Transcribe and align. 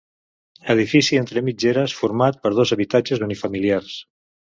Edifici 0.73 1.19
entre 1.19 1.43
mitgeres 1.49 1.93
format 1.97 2.39
per 2.47 2.53
dos 2.61 2.73
habitatges 2.77 3.23
unifamiliars. 3.27 3.93